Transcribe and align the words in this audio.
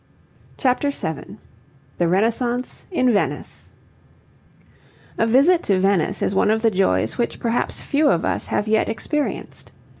CHAPTER 0.57 0.89
VII 0.89 1.37
THE 1.99 2.07
RENAISSANCE 2.07 2.85
IN 2.89 3.13
VENICE 3.13 3.69
A 5.19 5.27
visit 5.27 5.61
to 5.65 5.79
Venice 5.79 6.23
is 6.23 6.33
one 6.33 6.49
of 6.49 6.63
the 6.63 6.71
joys 6.71 7.19
which 7.19 7.39
perhaps 7.39 7.81
few 7.81 8.09
of 8.09 8.25
us 8.25 8.47
have 8.47 8.67
yet 8.67 8.89
experienced. 8.89 9.71